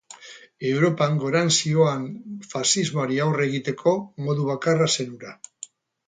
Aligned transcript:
Europan 0.67 1.17
gorantz 1.23 1.49
zihoan 1.57 2.07
faxismoari 2.53 3.19
aurre 3.25 3.45
egiteko 3.49 3.93
modu 4.29 4.47
bakarra 4.47 4.89
zen 4.95 5.13
hura. 5.17 5.35